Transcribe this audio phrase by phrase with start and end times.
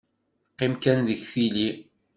[0.53, 1.69] Qqim kan deg tili.